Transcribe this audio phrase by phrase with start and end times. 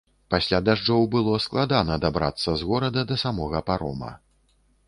[0.33, 4.11] Пасля дажджоў было складана дабрацца з горада да самога парома.